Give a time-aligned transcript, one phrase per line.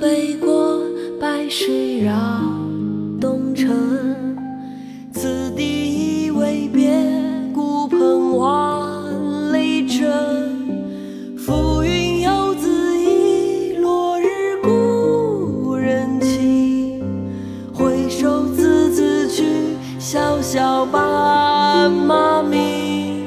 [0.00, 0.80] 北国
[1.20, 2.12] 白水绕
[3.20, 3.70] 东城，
[5.12, 6.90] 此地一为别，
[7.54, 10.08] 孤蓬万里征。
[11.36, 14.26] 浮云游子意，落日
[14.62, 17.00] 故人情。
[17.72, 19.44] 回首字字句，
[19.98, 23.24] 萧萧斑马鸣。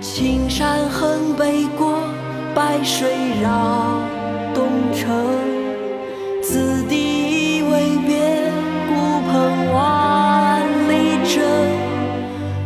[0.00, 1.98] 青山横北过，
[2.54, 3.10] 白水
[3.42, 4.00] 绕
[4.54, 5.57] 东城。
[6.50, 8.16] 此地未别，
[8.88, 10.90] 孤蓬万里
[11.28, 11.36] 征。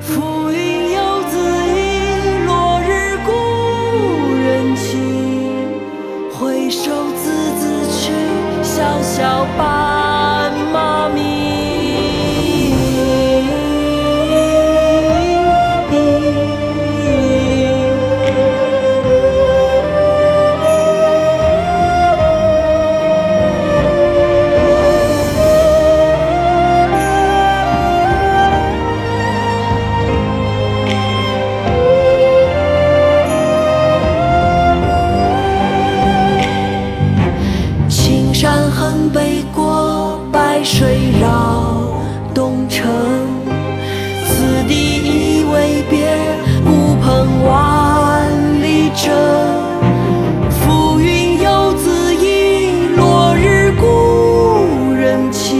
[0.00, 0.56] 浮云
[0.92, 1.36] 游子
[1.68, 1.76] 意，
[2.46, 2.90] 落日
[3.26, 3.28] 故
[4.32, 4.80] 人情。
[6.32, 6.84] 回首
[7.16, 7.24] 字
[7.58, 7.62] 字
[7.92, 8.14] 去，
[8.62, 9.85] 萧萧白
[40.64, 42.02] 水绕
[42.34, 42.86] 东城。
[44.26, 46.16] 此地已为别，
[46.64, 48.26] 孤蓬万
[48.62, 49.12] 里征。
[50.50, 55.56] 浮云游子意，落日故人情。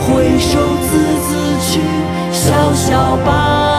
[0.00, 1.80] 回首字字去，
[2.32, 3.71] 萧萧斑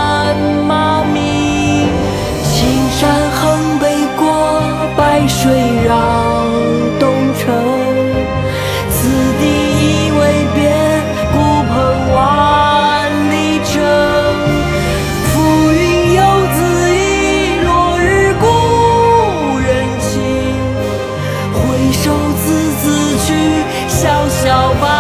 [24.43, 24.92] 小白，